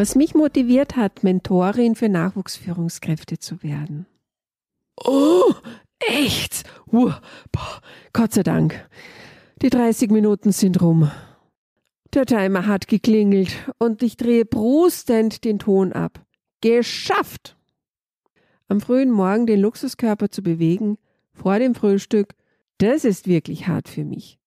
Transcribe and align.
was 0.00 0.14
mich 0.14 0.34
motiviert 0.34 0.96
hat, 0.96 1.24
Mentorin 1.24 1.94
für 1.94 2.08
Nachwuchsführungskräfte 2.08 3.38
zu 3.38 3.62
werden. 3.62 4.06
Oh, 4.96 5.52
echt? 5.98 6.64
Uh, 6.90 7.12
boah, 7.52 7.82
Gott 8.14 8.32
sei 8.32 8.42
Dank. 8.42 8.88
Die 9.60 9.68
30 9.68 10.10
Minuten 10.10 10.52
sind 10.52 10.80
rum. 10.80 11.10
Der 12.14 12.24
Timer 12.24 12.66
hat 12.66 12.88
geklingelt 12.88 13.52
und 13.76 14.02
ich 14.02 14.16
drehe 14.16 14.46
brustend 14.46 15.44
den 15.44 15.58
Ton 15.58 15.92
ab. 15.92 16.24
Geschafft! 16.62 17.58
Am 18.68 18.80
frühen 18.80 19.10
Morgen 19.10 19.44
den 19.44 19.60
Luxuskörper 19.60 20.30
zu 20.30 20.42
bewegen, 20.42 20.96
vor 21.34 21.58
dem 21.58 21.74
Frühstück, 21.74 22.34
das 22.78 23.04
ist 23.04 23.26
wirklich 23.26 23.66
hart 23.66 23.86
für 23.86 24.06
mich. 24.06 24.39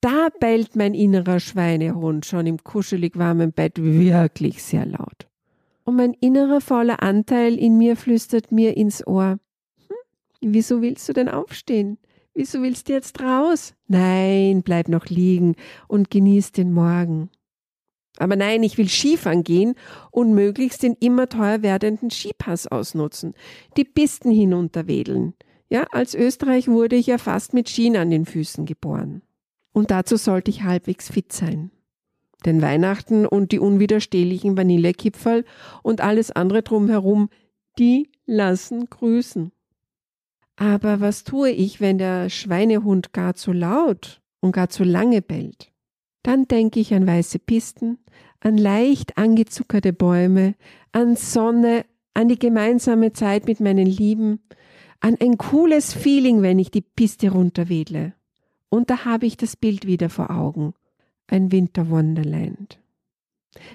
Da 0.00 0.28
bellt 0.38 0.76
mein 0.76 0.94
innerer 0.94 1.40
Schweinehund 1.40 2.24
schon 2.24 2.46
im 2.46 2.62
kuschelig 2.62 3.18
warmen 3.18 3.52
Bett 3.52 3.82
wirklich 3.82 4.62
sehr 4.62 4.86
laut. 4.86 5.28
Und 5.84 5.96
mein 5.96 6.14
innerer 6.14 6.60
fauler 6.60 7.02
Anteil 7.02 7.58
in 7.58 7.78
mir 7.78 7.96
flüstert 7.96 8.52
mir 8.52 8.76
ins 8.76 9.04
Ohr, 9.06 9.38
hm, 9.88 9.96
wieso 10.40 10.82
willst 10.82 11.08
du 11.08 11.14
denn 11.14 11.28
aufstehen? 11.28 11.98
Wieso 12.34 12.62
willst 12.62 12.88
du 12.88 12.92
jetzt 12.92 13.20
raus? 13.20 13.74
Nein, 13.88 14.62
bleib 14.62 14.88
noch 14.88 15.06
liegen 15.06 15.56
und 15.88 16.10
genieß 16.10 16.52
den 16.52 16.72
Morgen. 16.72 17.30
Aber 18.18 18.36
nein, 18.36 18.62
ich 18.62 18.78
will 18.78 18.88
Skifahren 18.88 19.42
gehen 19.42 19.74
und 20.12 20.34
möglichst 20.34 20.84
den 20.84 20.94
immer 21.00 21.28
teuer 21.28 21.62
werdenden 21.62 22.10
Skipass 22.10 22.68
ausnutzen, 22.68 23.34
die 23.76 23.84
Pisten 23.84 24.30
hinunterwedeln. 24.30 25.34
Ja, 25.68 25.86
als 25.90 26.14
Österreich 26.14 26.68
wurde 26.68 26.94
ich 26.94 27.08
ja 27.08 27.18
fast 27.18 27.54
mit 27.54 27.68
Skien 27.68 27.96
an 27.96 28.10
den 28.10 28.26
Füßen 28.26 28.64
geboren. 28.66 29.22
Und 29.78 29.92
dazu 29.92 30.16
sollte 30.16 30.50
ich 30.50 30.64
halbwegs 30.64 31.08
fit 31.08 31.32
sein. 31.32 31.70
Denn 32.44 32.60
Weihnachten 32.60 33.24
und 33.24 33.52
die 33.52 33.60
unwiderstehlichen 33.60 34.56
Vanillekipferl 34.56 35.44
und 35.84 36.00
alles 36.00 36.32
andere 36.32 36.62
drumherum, 36.62 37.28
die 37.78 38.10
lassen 38.26 38.90
grüßen. 38.90 39.52
Aber 40.56 40.98
was 40.98 41.22
tue 41.22 41.50
ich, 41.50 41.80
wenn 41.80 41.96
der 41.96 42.28
Schweinehund 42.28 43.12
gar 43.12 43.36
zu 43.36 43.52
laut 43.52 44.20
und 44.40 44.50
gar 44.50 44.68
zu 44.68 44.82
lange 44.82 45.22
bellt? 45.22 45.70
Dann 46.24 46.48
denke 46.48 46.80
ich 46.80 46.92
an 46.92 47.06
weiße 47.06 47.38
Pisten, 47.38 47.98
an 48.40 48.58
leicht 48.58 49.16
angezuckerte 49.16 49.92
Bäume, 49.92 50.56
an 50.90 51.14
Sonne, 51.14 51.84
an 52.14 52.28
die 52.28 52.38
gemeinsame 52.38 53.12
Zeit 53.12 53.46
mit 53.46 53.60
meinen 53.60 53.86
Lieben, 53.86 54.40
an 54.98 55.16
ein 55.20 55.38
cooles 55.38 55.92
Feeling, 55.92 56.42
wenn 56.42 56.58
ich 56.58 56.72
die 56.72 56.80
Piste 56.80 57.30
runterwedle. 57.30 58.17
Und 58.70 58.90
da 58.90 59.04
habe 59.04 59.26
ich 59.26 59.36
das 59.36 59.56
Bild 59.56 59.86
wieder 59.86 60.10
vor 60.10 60.30
Augen. 60.30 60.74
Ein 61.26 61.52
Winter 61.52 61.90
Wonderland. 61.90 62.78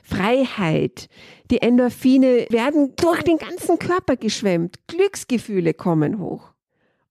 Freiheit. 0.04 1.10
Die 1.52 1.62
Endorphine 1.62 2.48
werden 2.50 2.94
durch 2.96 3.22
den 3.24 3.38
ganzen 3.38 3.80
Körper 3.80 4.16
geschwemmt. 4.16 4.80
Glücksgefühle 4.88 5.74
kommen 5.74 6.20
hoch. 6.20 6.54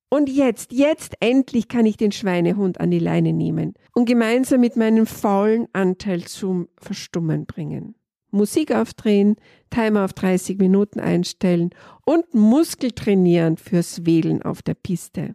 Und 0.08 0.28
jetzt, 0.28 0.72
jetzt 0.72 1.14
endlich 1.20 1.68
kann 1.68 1.86
ich 1.86 1.96
den 1.96 2.12
Schweinehund 2.12 2.80
an 2.80 2.90
die 2.90 2.98
Leine 2.98 3.32
nehmen 3.32 3.74
und 3.94 4.04
gemeinsam 4.04 4.60
mit 4.60 4.76
meinem 4.76 5.06
faulen 5.06 5.68
Anteil 5.72 6.24
zum 6.24 6.68
Verstummen 6.76 7.46
bringen. 7.46 7.94
Musik 8.30 8.74
aufdrehen, 8.74 9.36
Timer 9.70 10.04
auf 10.04 10.12
30 10.12 10.58
Minuten 10.58 11.00
einstellen 11.00 11.70
und 12.04 12.34
Muskel 12.34 12.92
trainieren 12.92 13.56
fürs 13.56 14.04
Wählen 14.04 14.42
auf 14.42 14.60
der 14.60 14.74
Piste. 14.74 15.34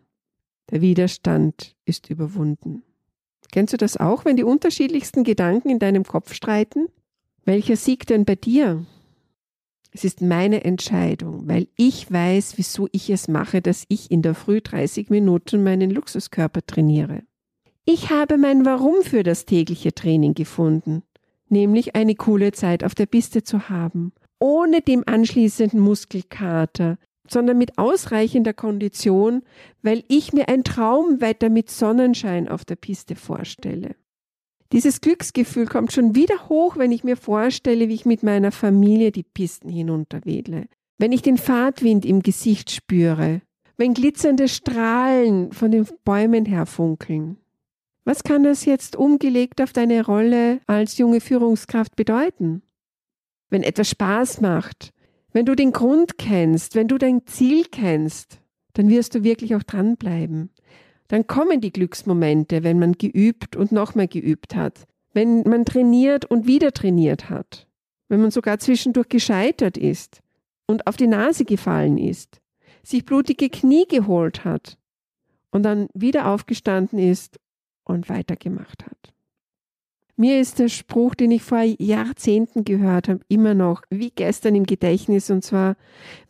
Der 0.71 0.81
Widerstand 0.81 1.75
ist 1.85 2.09
überwunden. 2.09 2.83
Kennst 3.51 3.73
du 3.73 3.77
das 3.77 3.97
auch, 3.97 4.25
wenn 4.25 4.35
die 4.35 4.43
unterschiedlichsten 4.43 5.23
Gedanken 5.23 5.69
in 5.69 5.79
deinem 5.79 6.03
Kopf 6.03 6.33
streiten? 6.33 6.87
Welcher 7.45 7.77
siegt 7.77 8.09
denn 8.09 8.25
bei 8.25 8.35
dir? 8.35 8.85
Es 9.93 10.03
ist 10.03 10.21
meine 10.21 10.65
Entscheidung, 10.65 11.47
weil 11.47 11.69
ich 11.77 12.11
weiß, 12.11 12.57
wieso 12.57 12.89
ich 12.91 13.09
es 13.09 13.27
mache, 13.27 13.61
dass 13.61 13.85
ich 13.87 14.11
in 14.11 14.21
der 14.21 14.35
Früh 14.35 14.61
30 14.61 15.09
Minuten 15.09 15.63
meinen 15.63 15.89
Luxuskörper 15.89 16.65
trainiere. 16.65 17.23
Ich 17.85 18.09
habe 18.09 18.37
mein 18.37 18.65
Warum 18.65 19.01
für 19.01 19.23
das 19.23 19.45
tägliche 19.45 19.93
Training 19.93 20.33
gefunden, 20.33 21.03
nämlich 21.47 21.95
eine 21.95 22.15
coole 22.15 22.51
Zeit 22.51 22.83
auf 22.83 22.95
der 22.95 23.05
Piste 23.05 23.43
zu 23.43 23.69
haben, 23.69 24.11
ohne 24.39 24.81
dem 24.81 25.03
anschließenden 25.05 25.79
Muskelkater, 25.79 26.97
sondern 27.31 27.57
mit 27.57 27.77
ausreichender 27.77 28.53
Kondition, 28.53 29.43
weil 29.81 30.03
ich 30.07 30.33
mir 30.33 30.49
ein 30.49 30.63
Traumwetter 30.63 31.49
mit 31.49 31.69
Sonnenschein 31.69 32.47
auf 32.47 32.65
der 32.65 32.75
Piste 32.75 33.15
vorstelle. 33.15 33.95
Dieses 34.73 34.99
Glücksgefühl 34.99 35.65
kommt 35.65 35.93
schon 35.93 36.13
wieder 36.13 36.49
hoch, 36.49 36.77
wenn 36.77 36.91
ich 36.91 37.03
mir 37.03 37.15
vorstelle, 37.15 37.87
wie 37.87 37.93
ich 37.93 38.05
mit 38.05 38.23
meiner 38.23 38.51
Familie 38.51 39.11
die 39.11 39.23
Pisten 39.23 39.69
hinunterwedle, 39.69 40.65
wenn 40.97 41.11
ich 41.11 41.21
den 41.21 41.37
Fahrtwind 41.37 42.05
im 42.05 42.21
Gesicht 42.21 42.71
spüre, 42.71 43.41
wenn 43.77 43.93
glitzernde 43.93 44.49
Strahlen 44.49 45.53
von 45.53 45.71
den 45.71 45.87
Bäumen 46.03 46.45
herfunkeln. 46.45 47.37
Was 48.03 48.23
kann 48.23 48.43
das 48.43 48.65
jetzt 48.65 48.95
umgelegt 48.95 49.61
auf 49.61 49.73
deine 49.73 50.05
Rolle 50.05 50.59
als 50.65 50.97
junge 50.97 51.21
Führungskraft 51.21 51.95
bedeuten? 51.95 52.61
Wenn 53.49 53.63
etwas 53.63 53.89
Spaß 53.89 54.41
macht, 54.41 54.93
wenn 55.37 55.45
du 55.45 55.53
den 55.53 55.71
Grund 55.71 56.17
kennst, 56.17 56.73
wenn 56.73 56.87
du 56.87 56.97
dein 56.97 57.27
Ziel 57.27 57.65
kennst, 57.65 58.39
dann 58.73 58.89
wirst 58.89 59.13
du 59.13 59.23
wirklich 59.23 59.53
auch 59.53 59.61
dranbleiben. 59.61 60.49
Dann 61.09 61.27
kommen 61.27 61.61
die 61.61 61.71
Glücksmomente, 61.71 62.63
wenn 62.63 62.79
man 62.79 62.93
geübt 62.93 63.55
und 63.55 63.71
nochmal 63.71 64.07
geübt 64.07 64.55
hat, 64.55 64.87
wenn 65.13 65.43
man 65.43 65.63
trainiert 65.63 66.25
und 66.25 66.47
wieder 66.47 66.71
trainiert 66.71 67.29
hat, 67.29 67.67
wenn 68.09 68.19
man 68.19 68.31
sogar 68.31 68.57
zwischendurch 68.57 69.09
gescheitert 69.09 69.77
ist 69.77 70.23
und 70.65 70.87
auf 70.87 70.97
die 70.97 71.05
Nase 71.05 71.45
gefallen 71.45 71.99
ist, 71.99 72.41
sich 72.81 73.05
blutige 73.05 73.51
Knie 73.51 73.85
geholt 73.87 74.43
hat 74.43 74.79
und 75.51 75.61
dann 75.61 75.87
wieder 75.93 76.31
aufgestanden 76.31 76.97
ist 76.97 77.37
und 77.83 78.09
weitergemacht 78.09 78.87
hat. 78.87 79.13
Mir 80.19 80.41
ist 80.41 80.57
der 80.57 80.67
Spruch, 80.67 81.13
den 81.13 81.29
ich 81.29 81.43
vor 81.43 81.61
Jahrzehnten 81.61 82.65
gehört 82.65 83.07
habe, 83.07 83.19
immer 83.27 83.53
noch 83.53 83.83
wie 83.91 84.09
gestern 84.09 84.55
im 84.55 84.65
Gedächtnis. 84.65 85.29
Und 85.29 85.43
zwar, 85.43 85.77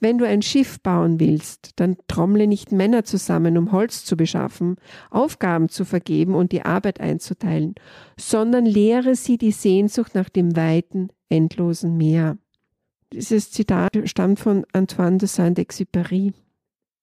wenn 0.02 0.18
du 0.18 0.28
ein 0.28 0.42
Schiff 0.42 0.81
bauen 0.81 1.22
willst, 1.22 1.72
dann 1.78 1.96
trommle 2.09 2.48
nicht 2.48 2.74
Männer 2.74 3.06
zusammen, 3.06 3.58
um 3.58 3.72
Holz 3.72 4.03
zu 4.03 4.18
beschaffen, 4.18 4.75
Aufgaben 5.09 5.70
zu 5.70 5.86
vergeben 5.86 6.36
und 6.36 6.52
die 6.52 6.64
Arbeit 6.64 7.00
einzuteilen, 7.00 7.75
sondern 8.20 8.66
lehre 8.66 9.16
sie 9.16 9.38
die 9.38 9.53
Sehnsucht 9.53 10.16
nach 10.16 10.28
dem 10.28 10.58
weiten, 10.58 11.08
endlosen 11.30 11.96
Meer. 11.96 12.38
Dieses 13.14 13.52
Zitat 13.52 13.98
stammt 14.04 14.42
von 14.42 14.66
Antoine 14.74 15.18
de 15.18 15.30
Saint-Exupéry. 15.30 16.34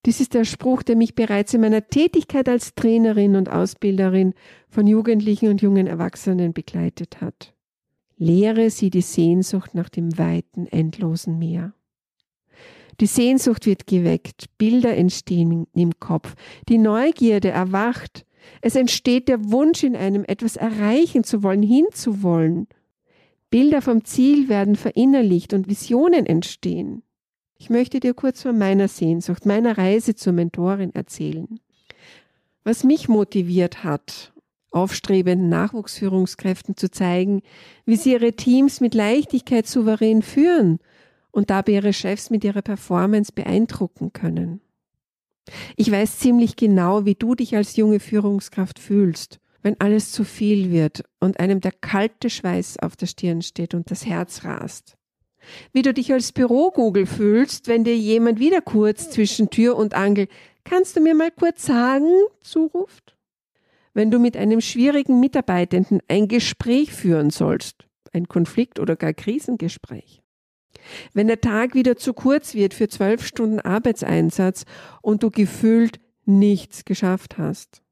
Dies 0.06 0.20
ist 0.20 0.34
der 0.34 0.44
Spruch, 0.44 0.82
der 0.82 0.96
mich 0.96 1.14
bereits 1.14 1.54
in 1.54 1.62
meiner 1.62 1.86
Tätigkeit 1.86 2.48
als 2.48 2.74
Trainerin 2.74 3.36
und 3.36 3.48
Ausbilderin 3.48 4.34
von 4.68 4.86
Jugendlichen 4.86 5.48
und 5.48 5.62
jungen 5.62 5.86
Erwachsenen 5.86 6.52
begleitet 6.52 7.20
hat. 7.20 7.54
Lehre 8.16 8.70
sie 8.70 8.90
die 8.90 9.00
Sehnsucht 9.00 9.74
nach 9.74 9.88
dem 9.88 10.18
weiten, 10.18 10.66
endlosen 10.66 11.38
Meer. 11.38 11.72
Die 13.00 13.06
Sehnsucht 13.06 13.66
wird 13.66 13.86
geweckt, 13.86 14.46
Bilder 14.58 14.96
entstehen 14.96 15.66
im 15.74 15.98
Kopf, 15.98 16.34
die 16.68 16.78
Neugierde 16.78 17.48
erwacht, 17.48 18.24
es 18.60 18.76
entsteht 18.76 19.28
der 19.28 19.50
Wunsch 19.50 19.82
in 19.82 19.96
einem, 19.96 20.24
etwas 20.24 20.56
erreichen 20.56 21.24
zu 21.24 21.42
wollen, 21.42 21.62
hinzuwollen. 21.62 22.68
Bilder 23.48 23.80
vom 23.80 24.04
Ziel 24.04 24.48
werden 24.48 24.76
verinnerlicht 24.76 25.54
und 25.54 25.68
Visionen 25.68 26.26
entstehen. 26.26 27.03
Ich 27.64 27.70
möchte 27.70 27.98
dir 27.98 28.12
kurz 28.12 28.42
von 28.42 28.58
meiner 28.58 28.88
Sehnsucht, 28.88 29.46
meiner 29.46 29.78
Reise 29.78 30.14
zur 30.14 30.34
Mentorin 30.34 30.94
erzählen. 30.94 31.60
Was 32.62 32.84
mich 32.84 33.08
motiviert 33.08 33.84
hat, 33.84 34.34
aufstrebenden 34.70 35.48
Nachwuchsführungskräften 35.48 36.76
zu 36.76 36.90
zeigen, 36.90 37.40
wie 37.86 37.96
sie 37.96 38.12
ihre 38.12 38.34
Teams 38.34 38.82
mit 38.82 38.92
Leichtigkeit 38.92 39.66
souverän 39.66 40.20
führen 40.20 40.78
und 41.30 41.48
dabei 41.48 41.72
ihre 41.72 41.94
Chefs 41.94 42.28
mit 42.28 42.44
ihrer 42.44 42.60
Performance 42.60 43.32
beeindrucken 43.34 44.12
können. 44.12 44.60
Ich 45.74 45.90
weiß 45.90 46.18
ziemlich 46.18 46.56
genau, 46.56 47.06
wie 47.06 47.14
du 47.14 47.34
dich 47.34 47.56
als 47.56 47.76
junge 47.76 47.98
Führungskraft 47.98 48.78
fühlst, 48.78 49.40
wenn 49.62 49.80
alles 49.80 50.12
zu 50.12 50.24
viel 50.24 50.70
wird 50.70 51.02
und 51.18 51.40
einem 51.40 51.62
der 51.62 51.72
kalte 51.72 52.28
Schweiß 52.28 52.80
auf 52.80 52.94
der 52.94 53.06
Stirn 53.06 53.40
steht 53.40 53.72
und 53.72 53.90
das 53.90 54.04
Herz 54.04 54.44
rast. 54.44 54.98
Wie 55.72 55.82
du 55.82 55.92
dich 55.94 56.12
als 56.12 56.32
Bürogugel 56.32 57.06
fühlst, 57.06 57.68
wenn 57.68 57.84
dir 57.84 57.96
jemand 57.96 58.38
wieder 58.38 58.60
kurz 58.60 59.10
zwischen 59.10 59.50
Tür 59.50 59.76
und 59.76 59.94
Angel 59.94 60.28
Kannst 60.64 60.96
du 60.96 61.00
mir 61.00 61.14
mal 61.14 61.30
kurz 61.30 61.66
sagen? 61.66 62.10
zuruft. 62.40 63.16
Wenn 63.92 64.10
du 64.10 64.18
mit 64.18 64.36
einem 64.36 64.60
schwierigen 64.60 65.20
Mitarbeitenden 65.20 66.00
ein 66.08 66.26
Gespräch 66.26 66.92
führen 66.92 67.30
sollst, 67.30 67.86
ein 68.12 68.26
Konflikt 68.28 68.80
oder 68.80 68.96
gar 68.96 69.12
Krisengespräch. 69.12 70.22
Wenn 71.12 71.28
der 71.28 71.40
Tag 71.40 71.74
wieder 71.74 71.96
zu 71.96 72.12
kurz 72.12 72.54
wird 72.54 72.74
für 72.74 72.88
zwölf 72.88 73.24
Stunden 73.24 73.60
Arbeitseinsatz 73.60 74.64
und 75.00 75.22
du 75.22 75.30
gefühlt 75.30 76.00
nichts 76.24 76.84
geschafft 76.84 77.38
hast. 77.38 77.83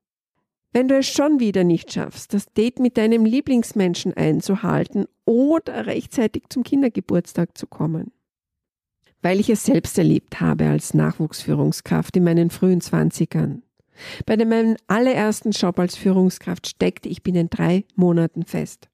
Wenn 0.72 0.88
du 0.88 0.96
es 0.96 1.06
schon 1.06 1.38
wieder 1.38 1.64
nicht 1.64 1.92
schaffst, 1.92 2.32
das 2.32 2.52
Date 2.52 2.78
mit 2.78 2.96
deinem 2.96 3.26
Lieblingsmenschen 3.26 4.14
einzuhalten 4.14 5.06
oder 5.26 5.86
rechtzeitig 5.86 6.44
zum 6.48 6.62
Kindergeburtstag 6.62 7.58
zu 7.58 7.66
kommen. 7.66 8.12
Weil 9.20 9.38
ich 9.38 9.50
es 9.50 9.64
selbst 9.64 9.98
erlebt 9.98 10.40
habe 10.40 10.66
als 10.66 10.94
Nachwuchsführungskraft 10.94 12.16
in 12.16 12.24
meinen 12.24 12.50
frühen 12.50 12.80
Zwanzigern. 12.80 13.62
Bei 14.24 14.36
meinem 14.36 14.76
allerersten 14.86 15.50
Job 15.50 15.78
als 15.78 15.96
Führungskraft 15.96 16.66
steckte 16.66 17.08
ich 17.08 17.22
binnen 17.22 17.50
drei 17.50 17.84
Monaten 17.94 18.44
fest. 18.44 18.88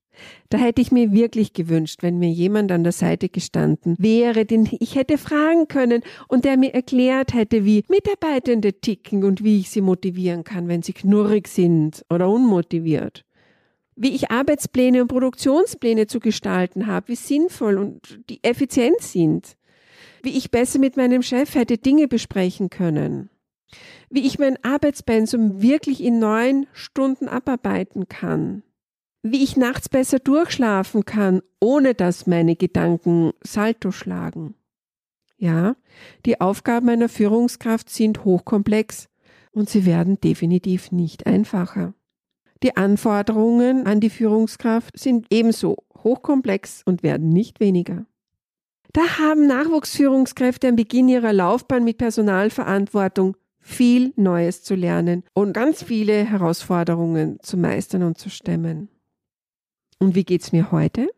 Da 0.49 0.59
hätte 0.59 0.81
ich 0.81 0.93
mir 0.93 1.13
wirklich 1.13 1.53
gewünscht, 1.53 2.03
wenn 2.03 2.19
mir 2.19 2.31
jemand 2.31 2.73
an 2.73 2.83
der 2.83 2.93
Seite 2.93 3.29
gestanden 3.29 3.97
wäre, 3.99 4.47
den 4.47 4.69
ich 4.81 4.95
hätte 4.95 5.19
fragen 5.19 5.69
können 5.69 6.03
und 6.29 6.45
der 6.45 6.57
mir 6.57 6.75
erklärt 6.75 7.35
hätte, 7.35 7.65
wie 7.65 7.85
Mitarbeitende 7.89 8.73
ticken 8.73 9.25
und 9.25 9.45
wie 9.45 9.61
ich 9.61 9.71
sie 9.71 9.83
motivieren 9.83 10.45
kann, 10.45 10.69
wenn 10.69 10.83
sie 10.83 10.95
knurrig 10.95 11.49
sind 11.49 12.05
oder 12.11 12.29
unmotiviert. 12.29 13.25
Wie 13.97 14.15
ich 14.15 14.31
Arbeitspläne 14.31 15.03
und 15.03 15.09
Produktionspläne 15.09 16.07
zu 16.07 16.21
gestalten 16.21 16.87
habe, 16.87 17.09
wie 17.09 17.17
sinnvoll 17.17 17.79
und 17.79 18.21
die 18.31 18.43
effizient 18.43 19.01
sind. 19.01 19.57
Wie 20.23 20.37
ich 20.37 20.51
besser 20.51 20.79
mit 20.79 20.97
meinem 20.97 21.23
Chef 21.23 21.55
hätte 21.55 21.79
Dinge 21.79 22.09
besprechen 22.09 22.71
können. 22.71 23.29
Wie 24.09 24.27
ich 24.27 24.39
mein 24.39 24.57
Arbeitspensum 24.65 25.61
wirklich 25.61 26.03
in 26.03 26.21
neun 26.21 26.67
Stunden 26.73 27.29
abarbeiten 27.29 28.09
kann 28.09 28.63
wie 29.23 29.43
ich 29.43 29.57
nachts 29.57 29.89
besser 29.89 30.19
durchschlafen 30.19 31.05
kann, 31.05 31.43
ohne 31.61 31.95
dass 31.95 32.27
meine 32.27 32.57
Gedanken 32.57 33.33
Salto 33.43 33.91
schlagen. 33.91 34.55
Ja, 35.37 35.77
die 36.27 36.41
Aufgaben 36.41 36.89
einer 36.89 37.09
Führungskraft 37.09 37.91
sind 37.91 38.25
hochkomplex 38.25 39.09
und 39.53 39.69
sie 39.69 39.87
werden 39.87 40.21
definitiv 40.21 40.93
nicht 40.93 41.27
einfacher. 41.27 41.95
Die 42.63 42.77
Anforderungen 42.77 43.87
an 43.87 44.01
die 44.01 44.11
Führungskraft 44.11 44.99
sind 44.99 45.27
ebenso 45.31 45.77
hochkomplex 46.03 46.83
und 46.85 47.03
werden 47.03 47.29
nicht 47.29 47.61
weniger. 47.61 48.07
Da 48.93 49.19
haben 49.19 49.47
Nachwuchsführungskräfte 49.47 50.69
am 50.69 50.77
Beginn 50.77 51.09
ihrer 51.09 51.33
Laufbahn 51.33 51.85
mit 51.85 51.99
Personalverantwortung 51.99 53.37
viel 53.61 54.13
Neues 54.17 54.63
zu 54.63 54.75
lernen 54.75 55.25
und 55.35 55.53
ganz 55.53 55.83
viele 55.83 56.25
Herausforderungen 56.25 57.39
zu 57.43 57.57
meistern 57.59 58.03
und 58.03 58.19
zu 58.19 58.31
stemmen. 58.31 58.89
Und 59.99 60.15
wie 60.15 60.25
geht's 60.25 60.53
mir 60.53 60.71
heute? 60.71 61.09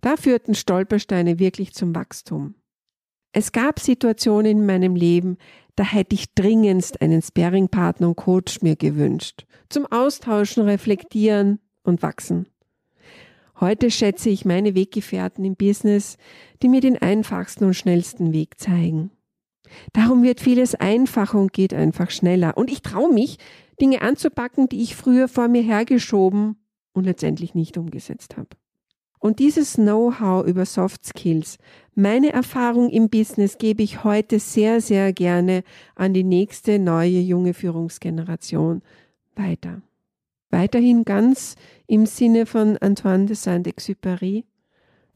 Da 0.00 0.16
führten 0.16 0.54
Stolpersteine 0.54 1.38
wirklich 1.38 1.74
zum 1.74 1.94
Wachstum. 1.94 2.54
Es 3.32 3.52
gab 3.52 3.78
Situationen 3.78 4.58
in 4.58 4.66
meinem 4.66 4.96
Leben, 4.96 5.36
da 5.76 5.84
hätte 5.84 6.14
ich 6.14 6.34
dringendst 6.34 7.00
einen 7.00 7.22
Sparing-Partner 7.22 8.08
und 8.08 8.16
Coach 8.16 8.60
mir 8.62 8.76
gewünscht. 8.76 9.46
Zum 9.68 9.86
Austauschen, 9.86 10.64
Reflektieren 10.64 11.60
und 11.84 12.02
Wachsen. 12.02 12.48
Heute 13.60 13.90
schätze 13.90 14.30
ich 14.30 14.44
meine 14.44 14.74
Weggefährten 14.74 15.44
im 15.44 15.54
Business, 15.54 16.16
die 16.62 16.68
mir 16.68 16.80
den 16.80 16.96
einfachsten 16.96 17.64
und 17.64 17.74
schnellsten 17.74 18.32
Weg 18.32 18.58
zeigen. 18.58 19.10
Darum 19.92 20.22
wird 20.22 20.40
vieles 20.40 20.74
einfacher 20.74 21.38
und 21.38 21.52
geht 21.52 21.74
einfach 21.74 22.10
schneller. 22.10 22.56
Und 22.56 22.70
ich 22.70 22.82
traue 22.82 23.12
mich, 23.12 23.38
Dinge 23.80 24.02
anzupacken, 24.02 24.68
die 24.68 24.82
ich 24.82 24.96
früher 24.96 25.28
vor 25.28 25.48
mir 25.48 25.62
hergeschoben 25.62 26.56
und 26.92 27.04
letztendlich 27.04 27.54
nicht 27.54 27.78
umgesetzt 27.78 28.36
habe. 28.36 28.48
Und 29.20 29.38
dieses 29.38 29.74
Know-how 29.74 30.46
über 30.46 30.64
Soft 30.64 31.04
Skills, 31.04 31.58
meine 31.94 32.32
Erfahrung 32.32 32.88
im 32.88 33.10
Business 33.10 33.58
gebe 33.58 33.82
ich 33.82 34.02
heute 34.02 34.38
sehr, 34.38 34.80
sehr 34.80 35.12
gerne 35.12 35.62
an 35.94 36.14
die 36.14 36.24
nächste 36.24 36.78
neue 36.78 37.20
junge 37.20 37.52
Führungsgeneration 37.52 38.80
weiter. 39.36 39.82
Weiterhin 40.50 41.04
ganz 41.04 41.54
im 41.86 42.06
Sinne 42.06 42.46
von 42.46 42.78
Antoine 42.78 43.26
de 43.26 43.36
Saint-Exupéry. 43.36 44.44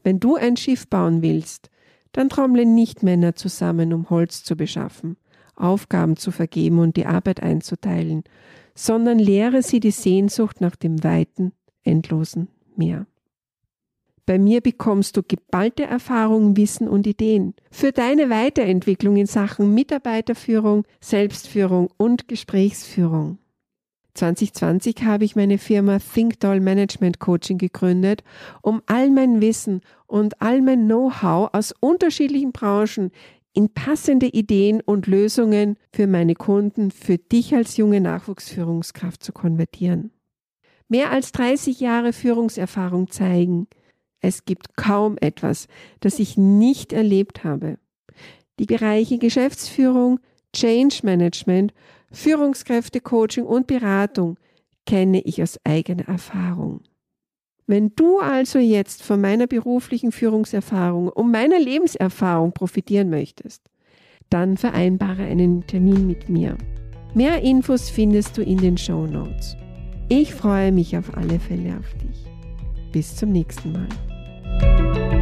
Wenn 0.03 0.19
du 0.19 0.35
ein 0.35 0.55
Schiff 0.55 0.87
bauen 0.87 1.23
willst, 1.23 1.71
dann 2.11 2.29
trommle 2.29 2.65
nicht 2.65 3.01
Männer 3.01 3.35
zusammen, 3.35 3.91
um 3.91 4.09
Holz 4.11 4.43
zu 4.43 4.55
beschaffen, 4.55 5.17
Aufgaben 5.55 6.15
zu 6.15 6.31
vergeben 6.31 6.77
und 6.77 6.95
die 6.95 7.07
Arbeit 7.07 7.41
einzuteilen, 7.41 8.23
sondern 8.75 9.17
lehre 9.17 9.63
sie 9.63 9.79
die 9.79 9.91
Sehnsucht 9.91 10.61
nach 10.61 10.75
dem 10.75 11.03
Weiten, 11.03 11.53
endlosen 11.85 12.49
Meer. 12.75 13.07
Bei 14.25 14.39
mir 14.39 14.61
bekommst 14.61 15.17
du 15.17 15.23
geballte 15.23 15.83
Erfahrungen, 15.83 16.57
Wissen 16.57 16.87
und 16.87 17.05
Ideen 17.05 17.53
für 17.69 17.91
deine 17.91 18.29
Weiterentwicklung 18.29 19.17
in 19.17 19.27
Sachen 19.27 19.73
Mitarbeiterführung, 19.73 20.83
Selbstführung 20.99 21.89
und 21.97 22.27
Gesprächsführung. 22.27 23.37
2020 24.15 25.03
habe 25.03 25.25
ich 25.25 25.35
meine 25.35 25.57
Firma 25.57 25.99
ThinkDoll 25.99 26.59
Management 26.59 27.19
Coaching 27.19 27.57
gegründet, 27.57 28.23
um 28.61 28.81
all 28.87 29.11
mein 29.11 29.41
Wissen 29.41 29.81
und 30.07 30.41
all 30.41 30.61
mein 30.61 30.85
Know-how 30.85 31.49
aus 31.53 31.73
unterschiedlichen 31.79 32.51
Branchen 32.51 33.11
in 33.53 33.69
passende 33.69 34.27
Ideen 34.27 34.81
und 34.81 35.07
Lösungen 35.07 35.77
für 35.91 36.07
meine 36.07 36.35
Kunden, 36.35 36.91
für 36.91 37.17
dich 37.17 37.53
als 37.53 37.77
junge 37.77 38.01
Nachwuchsführungskraft 38.01 39.21
zu 39.21 39.33
konvertieren. 39.33 40.11
Mehr 40.87 41.11
als 41.11 41.31
30 41.31 41.79
Jahre 41.79 42.13
Führungserfahrung 42.13 43.09
zeigen, 43.09 43.67
es 44.19 44.45
gibt 44.45 44.75
kaum 44.75 45.17
etwas, 45.19 45.67
das 45.99 46.19
ich 46.19 46.37
nicht 46.37 46.93
erlebt 46.93 47.43
habe. 47.43 47.77
Die 48.59 48.65
Bereiche 48.65 49.17
Geschäftsführung, 49.17 50.19
Change 50.53 51.01
Management, 51.03 51.73
Führungskräftecoaching 52.11 53.45
und 53.45 53.67
Beratung 53.67 54.37
kenne 54.85 55.21
ich 55.21 55.41
aus 55.41 55.59
eigener 55.63 56.07
Erfahrung. 56.07 56.81
Wenn 57.67 57.93
du 57.95 58.19
also 58.19 58.59
jetzt 58.59 59.01
von 59.01 59.19
meiner 59.19 59.47
beruflichen 59.47 60.11
Führungserfahrung 60.11 61.09
und 61.09 61.31
meiner 61.31 61.59
Lebenserfahrung 61.59 62.53
profitieren 62.53 63.09
möchtest, 63.09 63.63
dann 64.29 64.55
vereinbare 64.55 65.23
einen 65.23 65.65
Termin 65.65 66.05
mit 66.05 66.29
mir. 66.29 66.57
Mehr 67.15 67.41
Infos 67.41 67.89
findest 67.89 68.37
du 68.37 68.43
in 68.43 68.57
den 68.57 68.77
Show 68.77 69.07
Notes. 69.07 69.57
Ich 70.07 70.33
freue 70.35 70.71
mich 70.71 70.95
auf 70.97 71.17
alle 71.17 71.39
Fälle 71.39 71.77
auf 71.79 71.93
dich. 71.95 72.25
Bis 72.91 73.15
zum 73.15 73.31
nächsten 73.31 73.71
Mal. 73.71 75.14